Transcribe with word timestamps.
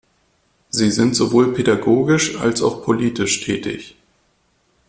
Sie 0.71 0.89
sind 0.89 1.15
sowohl 1.15 1.53
pädagogisch 1.53 2.35
als 2.39 2.63
auch 2.63 2.83
politisch 2.83 3.41
tätig. 3.41 3.93